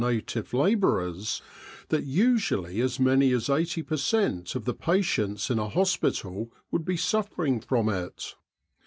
native 0.03 0.51
labourers 0.51 1.43
that 1.89 2.03
usually 2.05 2.81
as 2.81 2.99
many 2.99 3.31
as 3.31 3.51
80 3.51 3.83
per 3.83 3.97
cent, 3.97 4.55
of 4.55 4.65
the 4.65 4.73
patients 4.73 5.51
in 5.51 5.59
a 5.59 5.69
hospital 5.69 6.51
would 6.71 6.83
be 6.85 6.97
suffering 6.97 7.59
from 7.59 7.87
it. 7.87 8.33